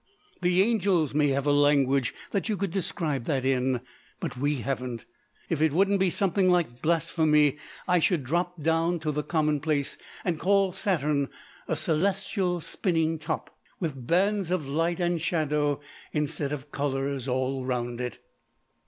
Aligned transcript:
The 0.41 0.63
angels 0.63 1.13
may 1.13 1.27
have 1.27 1.45
a 1.45 1.51
language 1.51 2.11
that 2.31 2.49
you 2.49 2.57
could 2.57 2.71
describe 2.71 3.25
that 3.25 3.45
in, 3.45 3.81
but 4.19 4.35
we 4.35 4.55
haven't. 4.61 5.05
If 5.47 5.61
it 5.61 5.73
wouldn't 5.73 5.99
be 5.99 6.09
something 6.09 6.49
like 6.49 6.81
blasphemy 6.81 7.57
I 7.87 7.99
should 7.99 8.23
drop 8.23 8.59
down 8.63 8.97
to 9.01 9.11
the 9.11 9.21
commonplace, 9.21 9.99
and 10.25 10.39
call 10.39 10.71
Saturn 10.71 11.29
a 11.67 11.75
celestial 11.75 12.61
spinning 12.61 13.19
top, 13.19 13.55
with 13.79 14.07
bands 14.07 14.49
of 14.49 14.67
light 14.67 14.99
and 14.99 15.21
shadow 15.21 15.79
instead 16.13 16.51
of 16.51 16.71
colours 16.71 17.27
all 17.27 17.63
round 17.63 18.01
it." 18.01 18.17